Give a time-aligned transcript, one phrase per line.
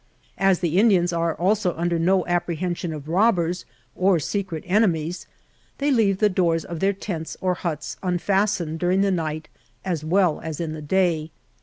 [0.39, 3.65] "As the Indians are also under no apprehension of robbers,
[3.95, 5.27] or secret enemies,
[5.77, 9.47] they leave the doors of their tents or huts unfastened during the night,
[9.85, 11.29] as well as in the day.